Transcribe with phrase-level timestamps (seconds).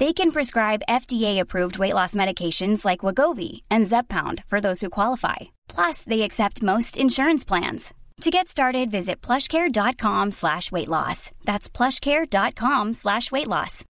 [0.00, 5.36] They can prescribe FDA-approved weight loss medications like Wagovi and Zepbound for those who qualify.
[5.68, 7.92] Plus, they accept most insurance plans.
[8.22, 11.30] To get started, visit plushcare.com slash weight loss.
[11.44, 13.84] That's plushcare.com slash weight loss.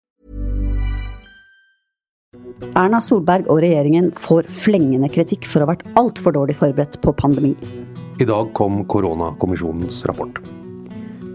[2.74, 7.14] Erna Solberg og regjeringen får flengende kritikk for å ha vært altfor dårlig forberedt på
[7.22, 7.54] pandemi.
[8.18, 10.42] I dag kom koronakommisjonens rapport.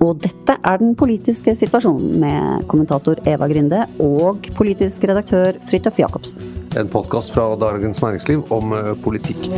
[0.05, 6.45] Og dette er den politiske situasjonen med kommentator Eva Grinde og politisk redaktør Fridtjof Jacobsen.
[6.77, 9.49] En podkast fra Dagens Næringsliv om eh, politikk.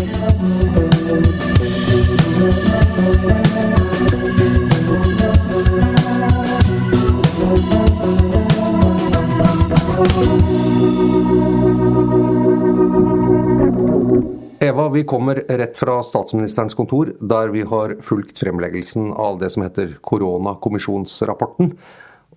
[14.76, 19.62] Eva, vi kommer rett fra statsministerens kontor, der vi har fulgt fremleggelsen av det som
[19.64, 21.70] heter koronakommisjonsrapporten.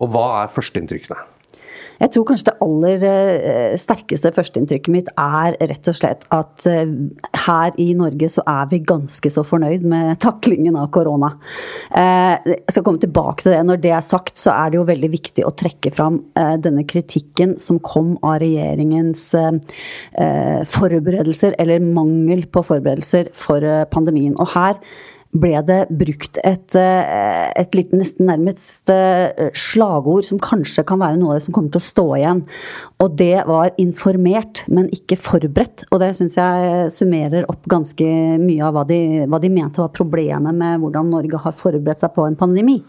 [0.00, 1.18] Og hva er førsteinntrykkene?
[2.00, 6.94] Jeg tror kanskje det aller eh, sterkeste førsteinntrykket mitt er rett og slett at eh,
[7.44, 11.34] her i Norge så er vi ganske så fornøyd med taklingen av korona.
[11.92, 13.60] Eh, Jeg skal komme tilbake til det.
[13.68, 16.20] Når det er sagt, så er det jo veldig viktig å trekke fram
[16.62, 19.22] denne kritikken som kom av regjeringens
[20.70, 24.36] forberedelser, eller mangel på forberedelser for pandemien.
[24.40, 24.78] Og her
[25.30, 31.20] ble det brukt et, eh, et litt nesten nærmest eh, slagord som kanskje kan være
[31.20, 32.40] noe av det som kommer til å stå igjen.
[33.04, 35.86] Og det var informert, men ikke forberedt.
[35.90, 38.08] Og det syns jeg summerer opp ganske
[38.42, 42.14] mye av hva de, hva de mente var problemet med hvordan Norge har forberedt seg
[42.16, 42.80] på en pandemi.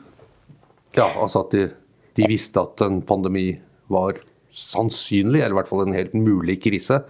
[0.98, 1.70] Ja, altså at de,
[2.18, 3.52] de visste at en pandemi
[3.92, 4.18] var
[4.52, 7.04] sannsynlig, eller i hvert fall en helt mulig krise.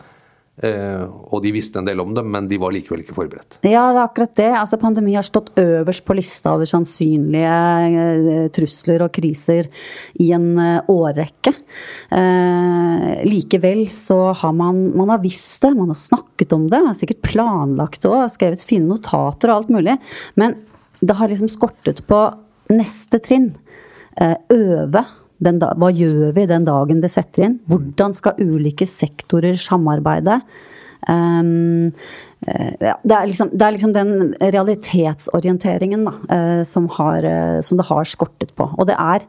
[0.61, 3.57] Eh, og de visste en del om det, men de var likevel ikke forberedt.
[3.65, 4.49] Ja, det er akkurat det.
[4.59, 7.55] Altså, pandemi har stått øverst på lista over sannsynlige
[7.89, 9.69] eh, trusler og kriser
[10.21, 11.55] i en eh, årrekke.
[12.17, 17.23] Eh, likevel så har man, man har visst det, man har snakket om det, sikkert
[17.31, 19.97] planlagt det òg, skrevet fine notater og alt mulig.
[20.37, 20.59] Men
[21.01, 22.21] det har liksom skortet på
[22.71, 23.53] neste trinn.
[24.21, 25.05] Eh, øve.
[25.41, 27.59] Da, hva gjør vi den dagen det setter inn?
[27.69, 30.41] Hvordan skal ulike sektorer samarbeide?
[31.09, 31.89] Um,
[32.45, 37.77] ja, det, er liksom, det er liksom den realitetsorienteringen da, eh, som, har, eh, som
[37.77, 38.65] det har skortet på.
[38.77, 39.25] Og det er,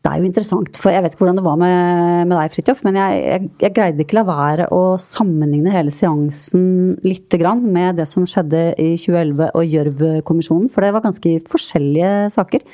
[0.00, 2.80] det er jo interessant, for jeg vet ikke hvordan det var med, med deg, Fridtjof,
[2.88, 8.00] men jeg, jeg, jeg, greide ikke la være å sammenligne hele seansen litt grann med
[8.00, 12.64] det som skjedde i 2011 og Gjørv-kommisjonen, for det var ganske forskjellige saker.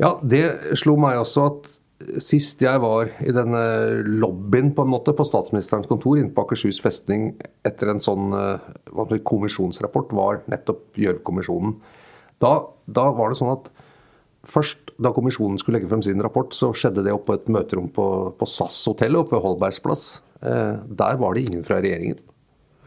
[0.00, 0.44] Ja, det
[0.80, 1.70] slo meg også at
[2.20, 3.60] sist jeg var i denne
[4.04, 7.30] lobbyen på en måte på statsministerens kontor inne på Akershus festning
[7.64, 11.78] etter en sånn det, kommisjonsrapport, var nettopp Gjørv-kommisjonen.
[12.42, 13.70] Da, da, var det sånn at
[14.50, 17.88] først da kommisjonen skulle legge frem sin rapport, så skjedde det oppe på et møterom
[17.94, 20.06] på, på SAS-hotellet oppe ved Holbergs plass.
[20.44, 22.20] Eh, der var det ingen fra regjeringen.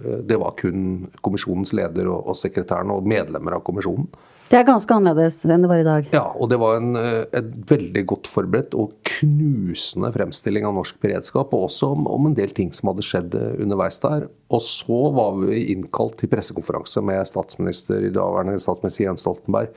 [0.03, 4.05] Uh, det var kun kommisjonens leder og, og sekretæren og medlemmer av kommisjonen.
[4.47, 6.09] Det er ganske annerledes enn det var i dag.
[6.15, 11.51] Ja, og det var en, en veldig godt forberedt og knusende fremstilling av norsk beredskap,
[11.51, 14.27] og også om, om, en del ting som hadde skjedd underveis der.
[14.53, 19.73] Og så var vi innkalt til pressekonferanse med statsminister, i daværende statsminister Jens Stoltenberg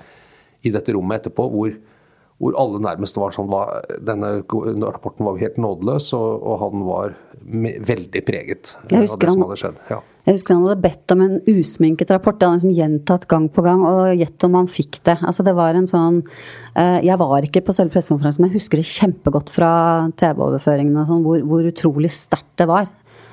[0.62, 1.75] i dette rommet etterpå, hvor,
[2.38, 7.19] hvor alle nærmest var sånn var, Denne rapporten var helt nådeløs, og, og han var
[7.40, 9.82] me, veldig preget av det som hadde skjedd.
[9.90, 10.02] Ja.
[10.30, 12.36] Jeg husker han hadde bedt om en usminket rapport.
[12.38, 15.16] Det hadde liksom gjentatt gang på gang, og gjett om han fikk det.
[15.26, 18.78] Altså det var en sånn uh, Jeg var ikke på selve pressekonferansen, men jeg husker
[18.78, 19.72] det kjempegodt fra
[20.22, 22.86] TV-overføringene, sånn, hvor, hvor utrolig sterkt det var.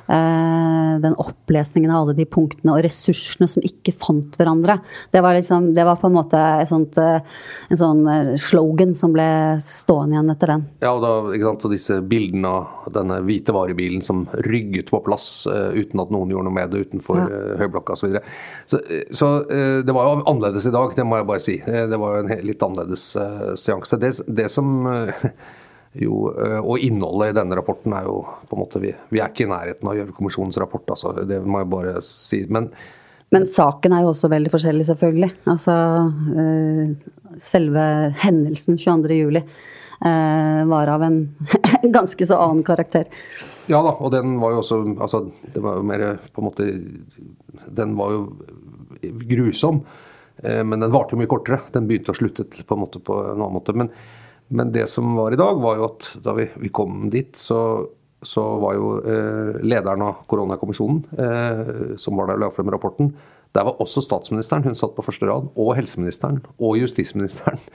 [0.07, 4.77] Eh, den opplesningen av alle de punktene og ressursene som ikke fant hverandre.
[5.11, 7.19] Det var, liksom, det var på en måte sånt, eh,
[7.67, 9.27] en sånn eh, slogan som ble
[9.63, 10.65] stående igjen etter den.
[10.85, 12.53] Ja, og, da, og disse bildene
[12.87, 16.71] av denne hvite varebilen som rygget på plass uh, uten at noen gjorde noe med
[16.71, 17.27] det utenfor ja.
[17.27, 17.99] uh, Høyblokka osv.
[17.99, 18.23] Så, videre.
[18.71, 18.79] så,
[19.11, 21.57] så uh, det var jo annerledes i dag, det må jeg bare si.
[21.67, 23.05] det var jo en litt annerledes
[23.59, 23.99] seanse.
[23.99, 24.71] Det, det som
[26.01, 29.31] jo, eh, og innholdet i denne rapporten er jo på en måte Vi, vi er
[29.31, 32.43] ikke i nærheten av Gjørv-kommisjonens rapport, altså, det må jeg bare si.
[32.53, 32.69] Men,
[33.33, 35.31] men saken er jo også veldig forskjellig, selvfølgelig.
[35.53, 35.75] Altså,
[36.43, 36.83] øh,
[37.43, 37.87] selve
[38.23, 39.41] hendelsen 22.07.
[39.97, 41.21] Øh, var av en
[41.97, 43.07] ganske så annen karakter.
[43.67, 46.67] Ja da, og den var jo også altså, Det var jo mer på en måte
[47.75, 48.21] Den var jo
[49.27, 49.81] grusom,
[50.39, 51.57] men den varte jo mye kortere.
[51.73, 53.73] Den begynte å slutte på en måte på en annen måte.
[53.75, 53.89] men
[54.47, 57.59] men det som var i dag, var jo at da vi, vi kom dit, så,
[58.23, 63.11] så var jo eh, lederen av koronakommisjonen, eh, som var der og la frem rapporten,
[63.55, 67.63] der var også statsministeren, hun satt på første rad, og helseministeren og justisministeren.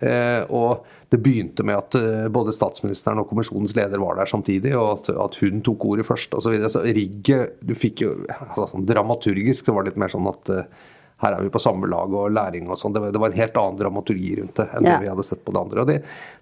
[0.00, 4.72] Eh, og det begynte med at eh, både statsministeren og kommisjonens leder var der samtidig,
[4.72, 6.46] og at, at hun tok ordet først osv.
[6.46, 6.70] Så, videre.
[6.72, 10.48] så rigget Du fikk jo altså, sånn Dramaturgisk så var det litt mer sånn at
[10.48, 10.88] eh,
[11.22, 12.94] her er vi på samme lag og læring og sånn.
[12.94, 14.94] Det, det, var en helt annen dramaturgi rundt det enn ja.
[14.94, 15.82] det vi hadde sett på det andre.
[15.82, 15.98] Og det,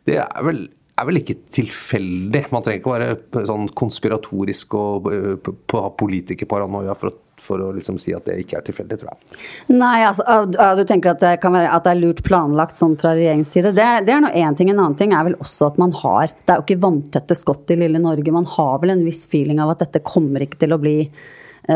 [0.08, 0.62] det er, vel,
[0.96, 2.46] er, vel, ikke tilfeldig.
[2.54, 5.10] Man trenger ikke være sånn konspiratorisk og
[5.76, 9.40] ha politikerparanoia for, for å liksom si at det ikke er tilfeldig, tror jeg.
[9.74, 13.12] Nei, altså, du tenker at det, kan være, at det er lurt planlagt sånn fra
[13.18, 13.74] regjeringens side.
[13.76, 14.72] Det, det er nå én ting.
[14.72, 17.76] En annen ting er vel også at man har Det er jo ikke vanntette skott
[17.76, 18.32] i lille Norge.
[18.32, 21.02] Man har vel en viss feeling av at dette kommer ikke til å bli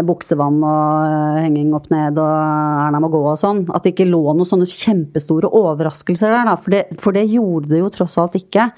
[0.07, 3.65] buksevann og eh, henging opp ned og Erna må gå og sånn.
[3.75, 6.57] At det ikke lå noen sånne kjempestore overraskelser der, da.
[6.61, 8.71] For det, for det gjorde det jo tross alt ikke.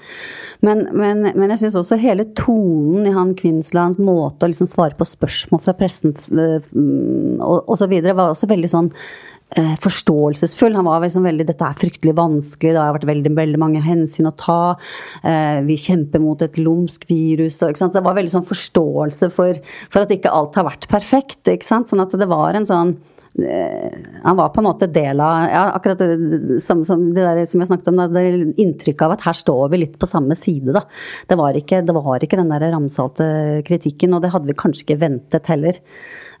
[0.65, 4.97] Men, men, men jeg syns også hele tonen i han Kvinslands måte å liksom svare
[4.97, 6.69] på spørsmål fra pressen eh,
[7.43, 7.93] og osv.
[8.07, 10.75] var også veldig sånn eh, forståelsesfull.
[10.75, 14.27] Han var liksom veldig 'Dette er fryktelig vanskelig, det har vært veldig, veldig mange hensyn
[14.27, 14.77] å ta'.
[15.23, 17.61] Eh, vi kjemper mot et lumsk virus.
[17.63, 19.53] Og, det var veldig sånn forståelse for,
[19.89, 21.47] for, at ikke alt har vært perfekt.
[21.63, 22.97] Sånn at det var en sånn
[23.39, 27.45] eh, han var på en måte del av ja, akkurat det som, som det der
[27.45, 28.27] som jeg snakket om, det
[28.59, 30.75] inntrykket av at her står vi litt på samme side.
[30.75, 30.83] da.
[31.29, 34.83] Det var ikke, det var ikke den der ramsalte kritikken, og det hadde vi kanskje
[34.83, 35.79] ikke ventet heller.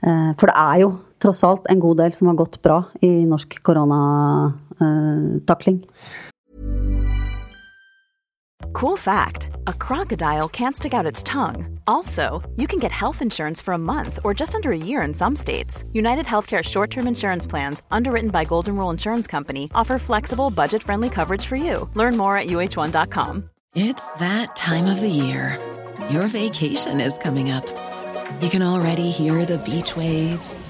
[0.03, 3.25] Eh, for det er jo tross alt en god del som har gått bra i
[3.25, 5.85] norsk koronatakling.
[8.73, 11.79] Cool fact a crocodile can't stick out its tongue.
[11.87, 15.13] Also, you can get health insurance for a month or just under a year in
[15.13, 15.83] some states.
[15.93, 20.83] United Healthcare short term insurance plans, underwritten by Golden Rule Insurance Company, offer flexible, budget
[20.83, 21.89] friendly coverage for you.
[21.95, 23.49] Learn more at uh1.com.
[23.75, 25.59] It's that time of the year.
[26.09, 27.67] Your vacation is coming up.
[28.41, 30.69] You can already hear the beach waves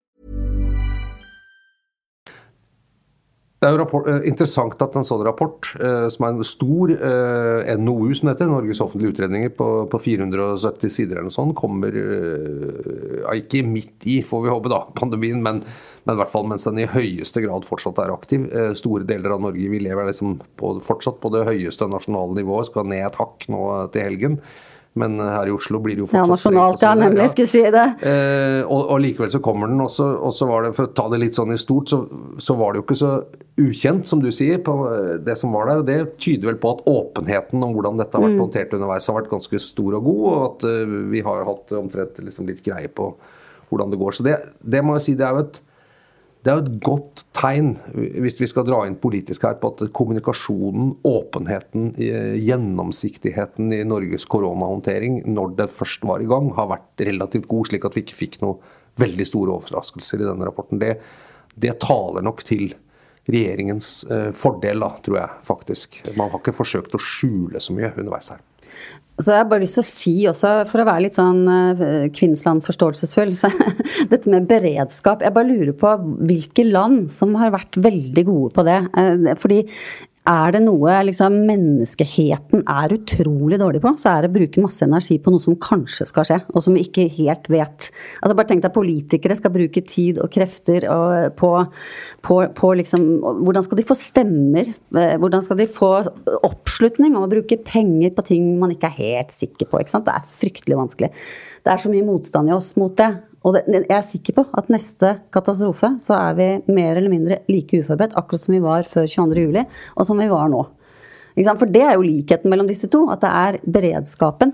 [3.61, 6.93] Det er jo rapport, eh, interessant at en sånn rapport, eh, som er en stor
[6.95, 11.93] eh, NOU, som heter, Norges offentlige utredninger, på, på 470 sider eller noe sånt, kommer
[11.93, 16.65] ja, ikke midt i, får vi håpe, da, pandemien, men, men, i hvert fall mens
[16.65, 18.49] den i høyeste grad fortsatt er aktiv.
[18.81, 22.89] Store deler av Norge vi lever liksom på, fortsatt på det høyeste nasjonale nivået, skal
[22.89, 23.61] ned et hakk nå
[23.93, 24.41] til helgen.
[24.93, 27.21] Men her i Oslo blir det jo fortsatt Ja, nasjonalt, ja, nemlig.
[27.23, 27.85] Jeg skulle si det.
[28.03, 29.79] Eh, og, og, likevel så kommer den.
[29.85, 32.01] Og så var det, for å ta det litt sånn i stort, så,
[32.43, 33.13] så, var det jo ikke så
[33.59, 35.81] ukjent, som du sier, på eh, det som var der.
[35.81, 38.45] Og det tyder vel på at åpenheten om hvordan dette har vært mm.
[38.45, 40.23] håndtert underveis, har vært ganske stor og god.
[40.31, 43.11] Og at uh, vi har hatt omtrent liksom, litt greie på
[43.71, 44.15] hvordan det går.
[44.15, 45.61] Så det, det må jeg si, det er jo et
[46.41, 50.95] det er et godt tegn, hvis vi skal dra inn politisk her, på at kommunikasjonen,
[51.05, 51.91] åpenheten,
[52.41, 57.85] gjennomsiktigheten i Norges koronahåndtering når det først var i gang, har vært relativt god, slik
[57.85, 58.57] at vi ikke fikk noen
[59.01, 60.81] veldig store overraskelser i denne rapporten.
[60.81, 60.95] Det,
[61.61, 62.71] det taler nok til
[63.29, 65.99] regjeringens eh, fordel, da, tror jeg faktisk.
[66.17, 68.41] Man har ikke forsøkt å skjule så mye underveis her.
[69.21, 71.81] Så jeg har bare lyst til å si også, for å være litt sånn uh,
[72.15, 73.33] Kvinnsland-forståelsesfull,
[74.13, 75.91] dette med beredskap Jeg bare lurer på
[76.29, 78.79] hvilke land som har vært veldig gode på det.
[78.95, 79.61] Uh, fordi
[80.29, 84.85] er det noe liksom, menneskeheten er utrolig dårlig på, så er det å bruke masse
[84.85, 87.87] energi på noe som kanskje skal skje, og som vi ikke helt vet.
[88.21, 91.51] Altså, bare tenk deg politikere skal bruke tid og krefter og, på,
[92.27, 93.07] på, på liksom,
[93.41, 94.69] Hvordan skal de få stemmer?
[94.69, 95.91] Eh, hvordan skal de få
[96.45, 99.81] oppslutning om å bruke penger på ting man ikke er helt sikker på?
[99.81, 101.11] Det er fryktelig vanskelig.
[101.65, 103.09] Det er så mye motstand i oss mot det.
[103.41, 107.39] Og det, jeg er sikker på at neste katastrofe så er vi mer eller mindre
[107.49, 109.63] like uforberedt, akkurat som vi var før 22.07,
[109.97, 110.61] og som vi var nå.
[111.35, 113.05] For det er jo likheten mellom disse to.
[113.13, 114.53] At det er beredskapen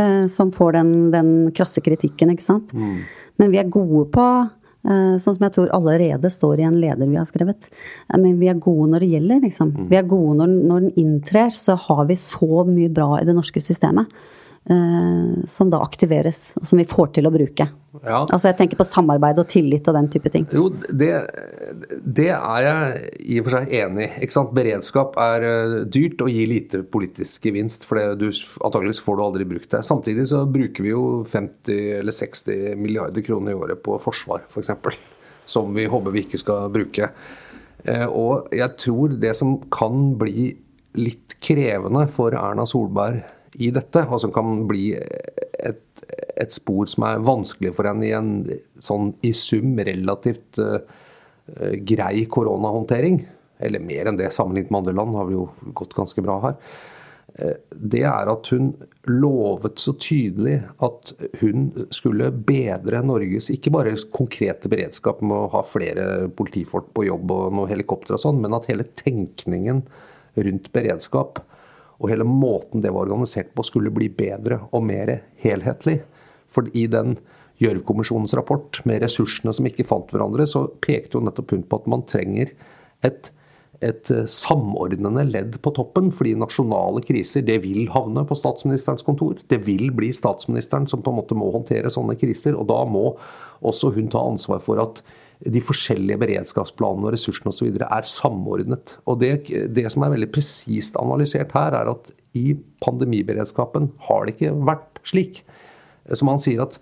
[0.00, 2.72] eh, som får den, den, krasse kritikken, ikke sant.
[2.72, 3.04] Mm.
[3.40, 7.06] Men vi er gode på eh, Sånn som jeg tror allerede står i en leder
[7.06, 7.70] vi har skrevet.
[8.08, 9.74] Eh, men vi er gode når det gjelder, liksom.
[9.76, 9.88] Mm.
[9.92, 13.36] Vi er gode når, når den inntrer, så har vi så mye bra i det
[13.36, 14.10] norske systemet.
[14.70, 17.64] Eh, som da aktiveres, og som vi får til å bruke.
[18.04, 18.20] Ja.
[18.20, 20.44] Altså Jeg tenker på samarbeid og tillit og den type ting.
[20.54, 21.08] Jo, det,
[22.06, 24.28] det er jeg i og for seg enig i.
[24.60, 27.88] Beredskap er uh, dyrt og gir lite politisk gevinst.
[27.88, 28.28] For det, du,
[28.62, 29.82] antakeligvis får du aldri brukt det.
[29.88, 34.70] Samtidig så bruker vi jo 50 eller 60 milliarder kroner i året på forsvar, f.eks.
[34.84, 35.02] For
[35.50, 37.10] som vi håper vi ikke skal bruke.
[37.82, 40.52] Uh, og jeg tror det som kan bli
[41.00, 43.24] litt krevende for Erna Solberg
[43.58, 45.82] i dette, og som kan bli et,
[46.38, 48.32] et spor som er vanskelig for henne i en
[48.82, 50.78] sånn i sum relativt uh,
[51.86, 53.22] grei koronahåndtering.
[53.60, 56.56] Eller mer enn det sammenlignet med andre land, har vi jo gått ganske bra her.
[57.40, 58.72] Uh, det er at hun
[59.10, 65.66] lovet så tydelig at hun skulle bedre Norges ikke bare konkrete beredskap med å ha
[65.66, 69.82] flere politifolk på jobb og noen helikopter og sånn, men at hele tenkningen
[70.38, 71.42] rundt beredskap
[72.00, 76.00] og hele måten det var organisert på, skulle bli bedre og mer helhetlig.
[76.50, 77.18] For i den
[77.60, 81.90] Gjørv-kommisjonens rapport med ressursene som ikke fant hverandre, så pekte jo nettopp hun på at
[81.92, 82.54] man trenger
[83.04, 83.28] et,
[83.84, 86.08] et samordnende ledd på toppen.
[86.16, 89.36] Fordi nasjonale kriser det vil havne på statsministerens kontor.
[89.52, 92.56] Det vil bli statsministeren som på en måte må håndtere sånne kriser.
[92.56, 93.10] Og da må
[93.60, 95.04] også hun ta ansvar for at
[95.40, 97.70] de forskjellige beredskapsplanene og ressursene osv.
[97.80, 98.96] er samordnet.
[99.08, 102.52] Og det, det, som er veldig presist analysert her, er at i
[102.84, 105.40] pandemiberedskapen har det ikke vært slik.
[106.12, 106.76] Som han sier at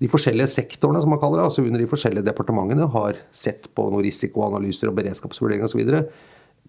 [0.00, 3.86] de forskjellige sektorene som man kaller det, altså under de forskjellige departementene, har sett på
[3.88, 5.94] noen risikoanalyser og beredskapsvurderinger osv.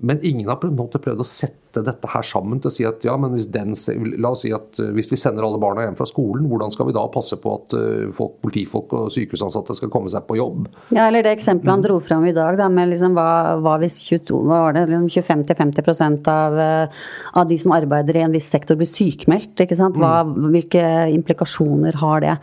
[0.06, 3.34] Men ingen har prøvd å sette dette her sammen til å si at ja, men
[3.36, 3.74] hvis den,
[4.22, 6.90] la oss si at eh, hvis vi sender alle barna hjem fra skolen, hvordan skal
[6.90, 10.70] vi da passe på at eh, folk, politifolk og sykehusansatte skal komme seg på jobb?
[10.96, 13.98] Ja, eller det eksempelet han dro fram i dag, da, med liksom hva, hva hvis
[14.06, 17.04] 22, hva var det, liksom 25-50 av, eh,
[17.42, 19.66] av de som arbeider i en viss sektor blir sykemeldt.
[19.66, 20.00] ikke sant?
[20.00, 20.50] Hva, mm.
[20.56, 22.34] Hvilke implikasjoner har det?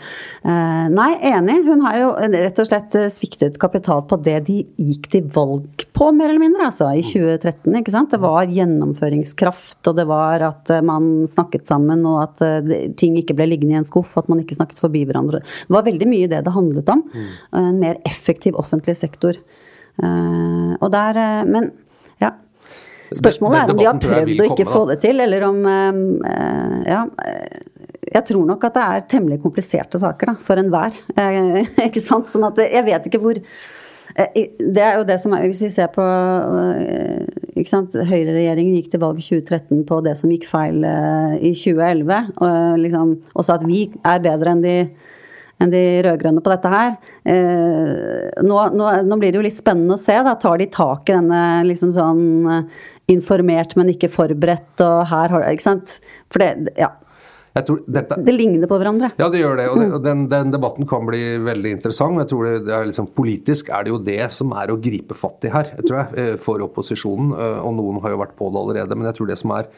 [0.44, 1.62] Uh, nei, enig.
[1.64, 6.10] Hun har jo rett og slett sviktet kapital på det de gikk til valg på,
[6.12, 7.52] mer eller mindre, altså, i 2013.
[7.52, 7.76] 2013.
[7.80, 8.12] ikke sant?
[8.12, 8.50] Det var
[9.22, 13.46] gjennomføringskraft, og det var at eh, man snakket sammen, og at eh, ting ikke ble
[13.46, 15.40] liggende i en skuff, og at man ikke snakket forbi hverandre.
[15.40, 17.02] Det var veldig mye det det handlet om.
[17.12, 17.28] Mm.
[17.62, 19.36] En mer effektiv offentlig sektor.
[20.02, 21.72] Eh, og der Men
[22.20, 22.32] ja.
[23.12, 25.62] Spørsmålet er om de har prøvd å ikke få det til, eller om
[26.86, 27.06] Ja.
[28.12, 30.96] Jeg tror nok at det er temmelig kompliserte saker da, for enhver.
[31.86, 32.28] ikke sant?
[32.28, 33.81] Sånn at jeg vet ikke hvor Eh,
[34.16, 37.24] det er jo det som er, Hvis vi ser på eh,
[37.56, 41.54] ikke sant, Høyreregjeringen gikk til valg i 2013 på det som gikk feil eh, i
[41.56, 44.76] 2011, og, liksom, og sa at vi er bedre enn de
[45.62, 46.94] enn de rød-grønne på dette her.
[48.42, 50.16] nå, nå, nå, blir det jo litt spennende å se.
[50.26, 52.24] da, Tar de tak i denne liksom sånn
[53.12, 56.00] informert, men ikke forberedt, og her har Ikke sant.
[56.34, 56.90] For det, ja.
[57.52, 59.10] Dette, det ligner på hverandre.
[59.20, 59.66] Ja, det gjør det.
[59.68, 62.16] Og, det, og den, den, debatten kan bli veldig interessant.
[62.22, 65.16] jeg tror det, det er liksom, Politisk er det jo det som er å gripe
[65.18, 67.34] fatt i her, tror jeg, eh, for opposisjonen.
[67.36, 68.96] Eh, og noen har jo vært på det allerede.
[68.96, 69.68] Men jeg tror det som er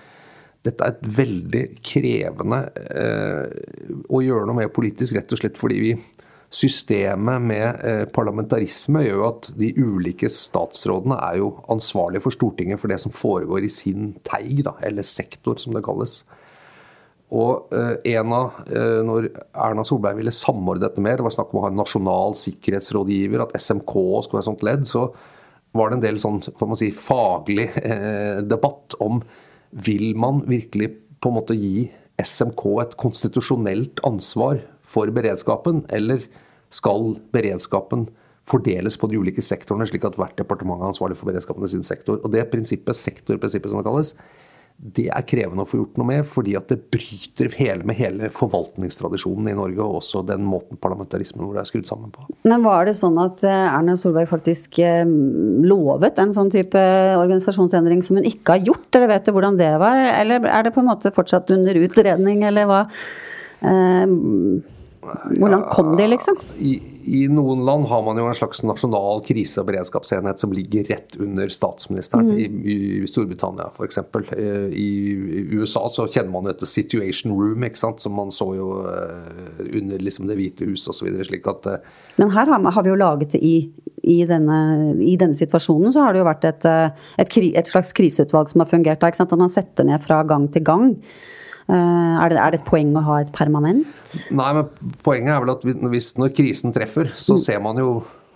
[0.64, 2.60] dette er et veldig krevende
[2.96, 5.96] eh, å gjøre noe med politisk, rett og slett fordi vi
[6.54, 12.78] Systemet med eh, parlamentarisme gjør jo at de ulike statsrådene er jo ansvarlige for Stortinget
[12.78, 16.20] for det som foregår i sin teig, da, eller sektor, som det kalles.
[17.32, 21.54] Og eh, en av, eh, Når Erna Solberg ville samordne dette mer, det var snakk
[21.54, 23.94] om å ha en nasjonal sikkerhetsrådgiver, at SMK
[24.26, 25.08] skulle være sånt ledd, så
[25.74, 26.38] var det en del sånn,
[26.78, 29.22] si, faglig eh, debatt om
[29.74, 30.92] vil man virkelig
[31.24, 31.88] på en måte gi
[32.22, 36.22] SMK et konstitusjonelt ansvar for beredskapen, eller
[36.74, 38.06] skal beredskapen
[38.46, 41.86] fordeles på de ulike sektorene, slik at hvert departement er ansvarlig for beredskapen i sin
[41.86, 42.20] sektor.
[42.22, 44.12] Og Det prinsippet, sektorprinsippet som det kalles,
[44.74, 48.28] det er krevende å få gjort noe med, fordi at det bryter hele med hele
[48.34, 52.26] forvaltningstradisjonen i Norge, og også den måten parlamentarismen det er skrudd sammen på.
[52.44, 55.06] Men var det sånn at eh, Erna Solberg faktisk eh,
[55.64, 56.82] lovet en sånn type
[57.20, 60.02] organisasjonsendring som hun ikke har gjort, eller vet du hvordan det var?
[60.10, 62.82] Eller er det på en måte fortsatt under utredning, eller hva?
[63.64, 64.18] Eh,
[65.38, 66.42] hvordan kom de, liksom?
[66.58, 70.86] I, I, noen land har man jo en slags nasjonal krise- og beredskapsenhet som ligger
[70.88, 72.30] rett under statsministeren.
[72.32, 72.38] Mm.
[72.40, 74.00] I, I, Storbritannia f.eks.
[74.36, 74.88] Eh, I,
[75.52, 78.02] USA så kjenner man jo dette Situation Room, ikke sant?
[78.04, 81.10] som man så jo uh, under liksom Det hvite hus osv.
[81.28, 83.54] slik at uh, Men her har, har, vi jo laget det i,
[84.02, 84.58] i, denne,
[84.98, 86.68] i denne situasjonen så har det jo vært et,
[87.20, 89.04] et, et slags kriseutvalg som har fungert.
[89.04, 89.32] Ikke sant?
[89.34, 90.94] At man setter ned fra gang til gang.
[91.64, 93.86] Eh, er det, er det, et poeng å ha et permanent?
[94.36, 97.42] Nei, men poenget er vel at hvis, når krisen treffer, så mm.
[97.46, 97.88] ser man jo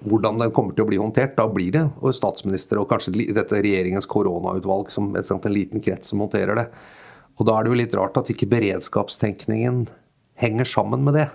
[0.09, 1.35] hvordan den kommer til å bli håndtert.
[1.37, 6.13] Da blir det og statsminister og kanskje dette regjeringens koronautvalg som et, en liten krets
[6.13, 6.69] som håndterer det.
[7.39, 9.85] Og da er det jo litt rart at ikke beredskapstenkningen
[10.39, 11.29] henger sammen med det.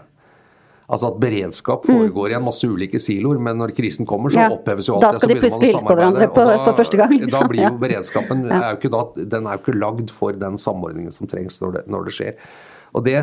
[0.92, 1.94] Altså at beredskap mm.
[1.94, 4.50] foregår i en masse ulike siloer, men når krisen kommer, så ja.
[4.52, 5.12] oppheves jo alt det.
[5.14, 7.16] Da skal de plutselig hilse på hverandre på, da, for første gang.
[7.16, 7.34] Liksom.
[7.38, 8.60] Da blir jo beredskapen ja.
[8.74, 9.04] er jo da,
[9.38, 12.40] den er jo ikke lagd for den samordningen som trengs når det, når det skjer.
[12.94, 13.16] Og det,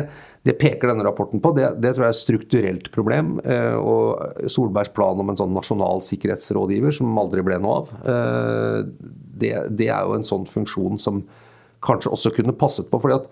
[0.43, 1.53] det, peker denne rapporten på.
[1.55, 3.37] Det, det, tror jeg er et strukturelt problem.
[3.45, 8.81] Eh, og Solbergs plan om en sånn nasjonal sikkerhetsrådgiver, som aldri ble noe av, eh,
[9.41, 11.23] det, det, er jo en sånn funksjon som
[11.85, 12.99] kanskje også kunne passet på.
[13.01, 13.31] fordi at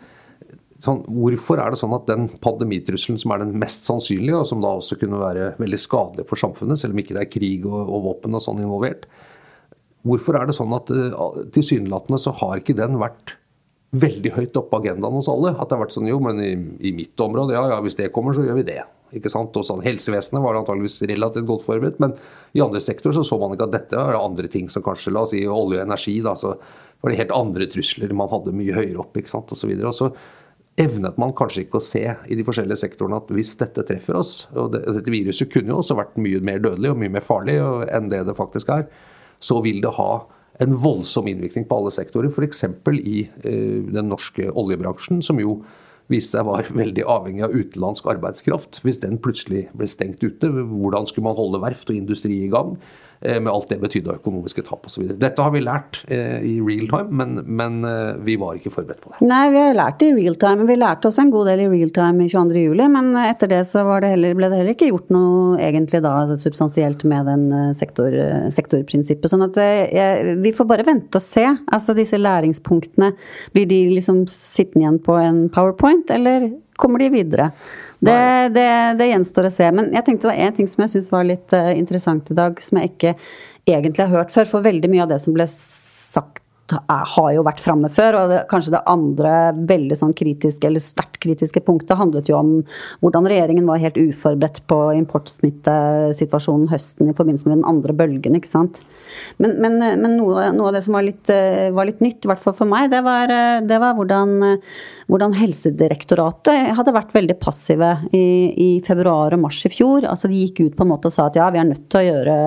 [0.83, 4.63] sånn, hvorfor er det sånn at den pandemitrusselen som er den mest sannsynlige, og som
[4.63, 7.81] da også kunne være veldig skadelig for samfunnet, selv om ikke det er krig og,
[7.81, 9.07] og våpen og sånn involvert,
[10.07, 13.35] hvorfor er det sånn at uh, tilsynelatende så har ikke den vært
[13.99, 15.51] veldig høyt oppe på agendaen hos alle?
[15.57, 16.53] At det har vært sånn jo, men i,
[16.89, 18.81] i mitt område, ja ja, hvis det kommer, så gjør vi det.
[19.17, 19.55] Ikke sant?
[19.57, 22.13] Og sånn, Helsevesenet var antageligvis relativt godt forberedt, men
[22.55, 25.25] i andre sektorer så så man ikke at dette var andre ting som kanskje, la
[25.25, 26.53] oss si olje og energi, da, så
[26.99, 29.17] var det helt andre trusler man hadde mye høyere opp.
[29.17, 29.71] ikke sant, og så.
[29.73, 30.11] Og så
[30.79, 34.33] evnet man kanskje ikke å se i de forskjellige sektorene at hvis dette treffer oss
[34.55, 37.59] Og det, dette viruset kunne jo også vært mye mer dødelig og mye mer farlig
[37.59, 38.87] enn det det faktisk er.
[39.39, 40.11] Så vil det ha
[40.59, 42.65] en voldsom innvirkning på alle sektorer, f.eks.
[42.99, 45.61] i eh, den norske oljebransjen, som jo
[46.11, 48.81] viste seg var veldig avhengig av utenlandsk arbeidskraft.
[48.83, 52.75] Hvis den plutselig ble stengt ute, hvordan skulle man holde verft og industri i gang?
[53.21, 55.09] Eh, med alt det betydde av økonomiske tap osv.
[55.19, 59.01] Dette har vi lært eh, i real time, men, men, eh, vi var ikke forberedt
[59.03, 59.19] på det.
[59.27, 60.67] Nei, vi har lært det i real time.
[60.69, 63.83] Vi lærte også en god del i real time i 22.07, men etter det så
[63.99, 68.15] det heller, ble det heller ikke gjort noe egentlig da substansielt med den sektor,
[68.55, 69.27] sektorprinsippet.
[69.33, 71.43] Sånn at jeg, vi får bare vente og se.
[71.75, 73.11] Altså disse læringspunktene,
[73.51, 76.47] blir de liksom sittende igjen på en powerpoint, eller
[76.79, 77.51] kommer de videre?
[77.99, 78.67] Det, det,
[78.99, 79.69] det, gjenstår å se.
[79.75, 82.37] Men jeg tenkte det var én ting som jeg syns var litt uh, interessant i
[82.37, 83.15] dag, som jeg ikke
[83.67, 84.47] egentlig har hørt før.
[84.47, 86.43] For veldig mye av det som ble sagt
[86.77, 88.17] har jo vært framme før.
[88.21, 89.33] Og det, kanskje det andre
[89.69, 92.51] veldig sånn kritiske, eller sterkt kritiske punktet handlet jo om
[93.03, 98.37] hvordan regjeringen var helt uforberedt på importsmittesituasjonen høsten i forbindelse med den andre bølgen.
[98.39, 98.81] ikke sant?
[99.41, 101.31] Men, men, men noe, noe, av det som var litt,
[101.75, 103.31] var litt, nytt, i hvert fall for meg, det var,
[103.65, 104.35] det var hvordan,
[105.09, 110.07] hvordan, Helsedirektoratet hadde vært veldig passive i, i, februar og mars i fjor.
[110.09, 112.01] Altså De gikk ut på en måte og sa at ja, vi er nødt til
[112.01, 112.37] å gjøre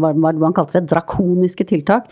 [0.00, 2.10] hva, hva man kalte det, drakoniske tiltak.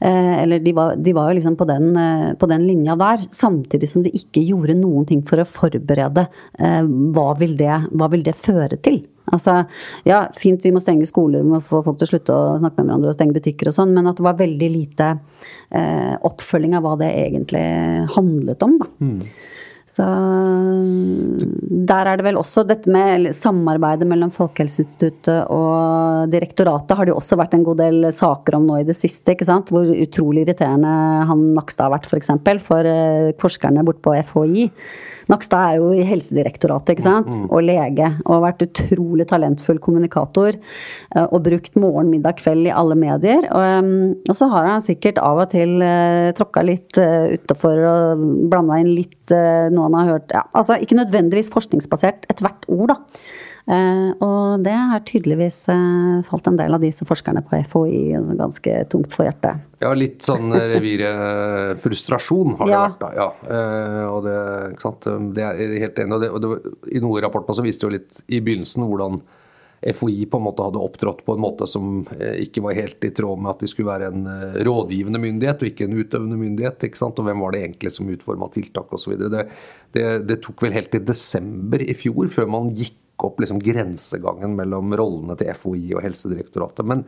[0.00, 3.24] Eh, eller de var, de var jo liksom på den, eh, på den, linja der,
[3.34, 6.26] samtidig som de ikke gjorde noen ting for å forberede
[6.58, 9.02] eh, hva vil det, hva vil det føre til.
[9.30, 9.60] Altså,
[10.08, 12.80] ja, fint vi må stenge skoler, vi må få folk til å slutte å snakke
[12.80, 15.10] med hverandre og stenge butikker og sånn, men at det var veldig lite
[15.70, 17.64] eh, oppfølging av hva det egentlig
[18.16, 18.90] handlet om, da.
[18.98, 19.20] Mm.
[19.90, 20.04] Så
[21.90, 27.18] der er det vel også dette med samarbeidet mellom Folkehelseinstituttet og direktoratet har det jo
[27.18, 29.34] også vært en god del saker om nå i det siste.
[29.34, 29.72] ikke sant?
[29.74, 30.92] Hvor utrolig irriterende
[31.26, 32.12] han Nakstad har vært, f.eks.
[32.12, 34.68] For, eksempel, for eh, forskerne borte på FHI.
[35.30, 37.28] Nakstad er jo i Helsedirektoratet ikke sant?
[37.30, 37.48] Mm, mm.
[37.54, 40.58] og lege, og har vært utrolig talentfull kommunikator.
[40.58, 43.46] Eh, og brukt morgen, middag, kveld i alle medier.
[43.48, 43.92] Og, eh,
[44.30, 48.90] og så har han sikkert av og til uh, tråkka litt utafor og blanda inn
[48.92, 52.96] litt noe han har hørt ja, Altså ikke nødvendigvis forskningsbasert, ethvert ord, da.
[53.70, 58.00] Eh, og det har tydeligvis eh, falt en del av disse forskerne på FHI
[58.40, 59.60] ganske tungt for hjertet.
[59.80, 62.80] Ja, litt sånn revirfrustrasjon har det Ja.
[62.88, 63.10] vært, da.
[63.14, 63.28] Ja.
[63.46, 64.34] Eh, og det,
[64.74, 65.06] ikke sant?
[65.36, 65.54] det er
[65.86, 66.14] helt enig.
[66.16, 66.48] Og det, og det,
[66.96, 69.20] I noen rapporter så viste jo litt i begynnelsen hvordan
[69.80, 73.10] FHI på en måte hadde opptrådt på en måte som eh, ikke var helt i
[73.16, 76.84] tråd med at de skulle være en eh, rådgivende myndighet og ikke en utøvende myndighet.
[76.84, 77.16] ikke sant?
[77.22, 79.14] Og hvem var det egentlig som utforma tiltak osv.
[79.16, 79.46] Det,
[79.96, 84.54] det, det tok vel helt til desember i fjor før man gikk opp liksom grensegangen
[84.58, 86.86] mellom rollene til FHI og Helsedirektoratet.
[86.86, 87.04] Men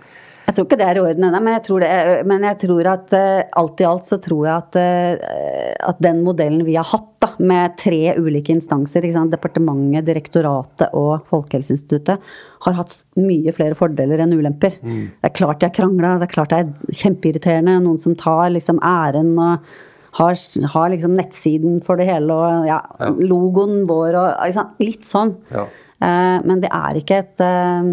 [0.47, 3.45] Jeg tror ikke det er i orden ennå, men, jeg men jeg tror at eh,
[3.61, 7.31] alt i alt så tror jeg at, eh, at den modellen vi har hatt, da,
[7.39, 12.35] med tre ulike instanser, departementet, direktoratet og Folkehelseinstituttet,
[12.67, 14.75] har hatt mye flere fordeler enn ulemper.
[14.83, 17.79] Det er klart har krangla, det er klart det er kjempeirriterende.
[17.87, 19.73] Noen som tar liksom æren og
[20.19, 20.37] har,
[20.75, 22.81] har liksom nettsiden for det hele og ja,
[23.23, 24.75] logoen vår og liksom.
[24.83, 25.37] Litt sånn.
[25.53, 25.67] Ja.
[26.03, 27.93] Eh, Men det er ikke et eh,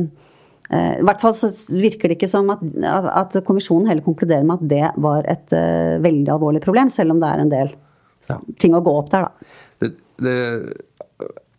[0.73, 2.65] eh, I hvert fall så virker det ikke som at,
[3.13, 5.53] at kommisjonen heller konkluderer med at det var et
[6.03, 7.73] veldig alvorlig problem, selv om det er en del
[8.59, 9.51] ting å gå opp der, da.
[9.79, 10.37] det, det,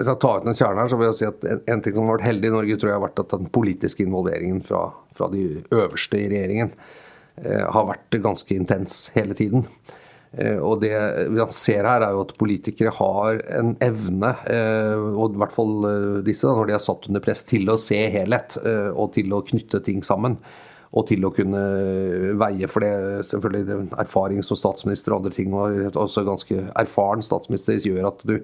[0.01, 1.93] hvis jeg tar ut en kjerne her, så vil jeg si at en, en ting
[1.97, 4.87] som har vært heldig i Norge, tror jeg har vært at den politiske involveringen fra,
[5.17, 5.43] fra de
[5.77, 9.67] øverste i regjeringen eh, har vært ganske intens hele tiden.
[10.39, 10.95] Eh, og det
[11.35, 15.87] vi ser her, er jo at politikere har en evne, eh, og i hvert fall
[15.89, 18.59] eh, disse, når de er satt under press, til å se helhet
[18.95, 20.39] og til å knytte ting sammen.
[20.91, 21.61] Og til å kunne
[22.35, 27.79] veie for det, selvfølgelig erfaring som statsminister og andre ting, og også ganske erfaren statsminister,
[27.79, 28.41] gjør at du,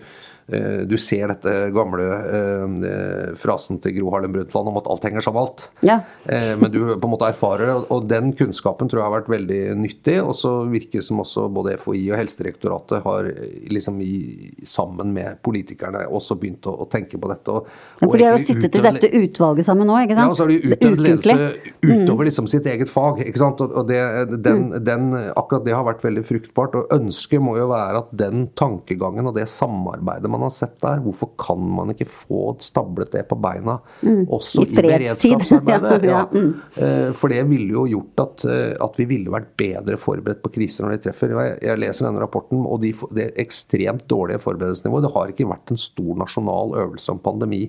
[0.86, 5.40] du ser dette gamle eh, frasen til Gro Harlem Brundtland om at alt henger sammen
[5.42, 5.64] med alt.
[5.82, 5.96] Ja.
[6.30, 9.28] Eh, Men du på en måte erfarer det, og- den kunnskapen tror jeg har vært
[9.32, 10.16] veldig nyttig.
[10.22, 15.12] Og så virker det som også både FHI og Helsedirektoratet har eh, liksom i, sammen
[15.12, 17.50] med politikerne også begynt å, å tenke på dette.
[17.50, 17.66] Og,
[18.00, 20.26] Ja, for de har jo sittet i dette utvalget sammen nå, ikke sant?
[20.26, 21.48] ja, og så har de utøvd ledelse
[21.82, 23.24] utover liksom sitt eget fag.
[23.26, 23.60] ikke sant?
[23.66, 24.00] Og, og det,
[24.46, 26.78] den, den, akkurat det har vært veldig fruktbart.
[26.78, 31.00] Og ønsket må jo være at den tankegangen og det samarbeidet man har sett der,
[31.04, 35.94] hvorfor kan man ikke få stablet det på beina også I i, beredskapsarbeidet?
[36.06, 36.50] Ja, ja, mm.
[36.82, 40.52] Eh, For det ville jo gjort at, eh, at vi ville vært bedre forberedt på
[40.58, 41.34] kriser når de treffer.
[41.34, 45.06] Jeg, jeg leser denne rapporten, og de, det ekstremt dårlige forberedelsesnivået.
[45.06, 47.64] Det har ikke vært en stor nasjonal øvelse om pandemi.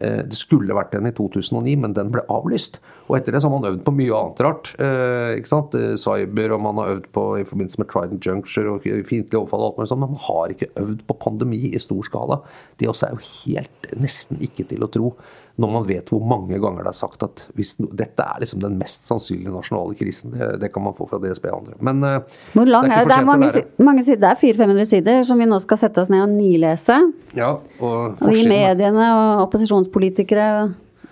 [0.00, 2.80] Eh, Det skulle vært en i 2009, men den ble avlyst.
[3.08, 4.74] Og etter det så har man øvd på mye annet rart.
[4.78, 5.74] eh, ikke sant?
[5.74, 9.60] Eh, Cyber, og man har øvd på i forbindelse med Trident Juncture og fiendtlig overfall
[9.60, 12.40] og alt mulig sånt, men man har ikke øvd på pandemi i stor skala.
[12.78, 15.14] Det også er jo helt nesten ikke til å tro,
[15.60, 18.74] når man vet hvor mange ganger det er sagt at hvis, dette er liksom den
[18.80, 20.32] mest sannsynlige nasjonale krisen.
[20.34, 21.76] Det, det kan man få fra DSB og andre.
[21.78, 23.18] Men eh, Hvor lang det er det?
[23.18, 23.50] Er mange,
[23.86, 26.98] mange sider, det er 400-500 sider som vi nå skal sette oss ned og nilese.
[27.38, 30.48] Ja, og Og i mediene og opposisjonspolitikere.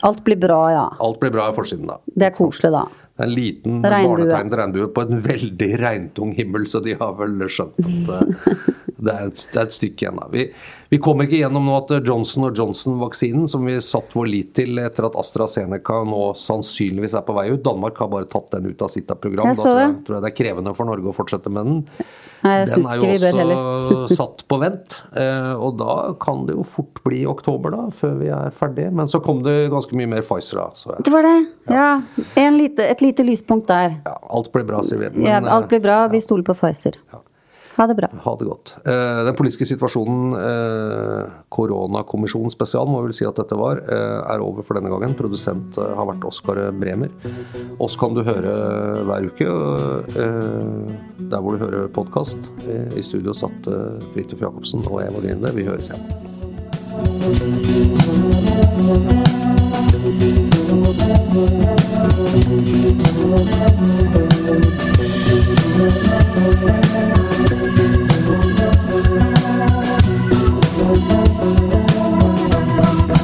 [0.02, 0.86] Alt blir bra, ja.
[0.98, 2.00] alt blir bra i forsiden da.
[2.10, 2.88] Det er koselig, da.
[3.12, 7.12] Det er en liten barnetegn barnetegnet regnbue på en veldig regntung himmel, så de har
[7.20, 8.62] vel skjønt at eh,
[9.02, 10.18] det er et, det er et stykke igjen.
[10.18, 10.26] da.
[10.32, 10.48] Vi,
[10.92, 15.06] vi kommer ikke gjennom nå at Johnson Johnson-vaksinen, som vi satt vår lit til etter
[15.08, 18.92] at AstraZeneca nå sannsynligvis er på vei ut Danmark har bare tatt den ut av
[18.92, 19.48] sitt program.
[19.48, 21.70] Jeg Da så tror jeg, tror jeg det er krevende for Norge å fortsette med
[21.70, 21.80] den.
[22.42, 26.68] Nei, jeg Den er jo også satt på vent, eh, og da kan det jo
[26.76, 28.90] fort bli oktober da, før vi er ferdig.
[28.92, 30.68] Men så kom det ganske mye mer Pfizer da.
[30.76, 31.36] Så Det var det.
[31.72, 31.88] Ja.
[32.36, 33.96] En lite, et lite lyspunkt der.
[34.04, 35.14] ja, alt blir bra, sier vi.
[35.16, 36.02] Men, Ja, eh, alt blir bra.
[36.12, 37.00] Vi stoler på Pfizer.
[37.76, 38.08] Ha det bra.
[38.24, 38.74] Ha det godt.
[38.84, 44.40] Eh, Den politiske situasjonen, eh, koronakommisjonen spesial, må vel si at dette var, eh, er
[44.40, 45.14] over for denne gangen.
[45.16, 47.08] Produsent har vært Oskar Bremer.
[47.80, 49.46] Oss kan du høre hver uke
[51.30, 52.38] der hvor du hører podkast.
[52.96, 53.64] I studio satt
[54.12, 55.52] Fridtjof Jacobsen og Eva Grinde.
[55.54, 56.02] Vi høres igjen.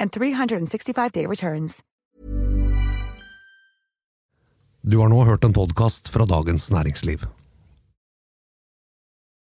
[0.00, 1.80] and 365-day returns.
[4.82, 7.26] Du har nå hørt en podkast fra Dagens Næringsliv.